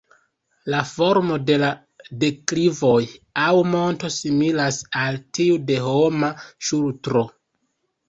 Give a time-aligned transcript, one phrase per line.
[0.73, 1.69] La formo de la
[2.23, 2.97] deklivoj
[3.45, 6.35] aŭ monto similas al tiu de homa
[6.73, 7.29] ŝultro.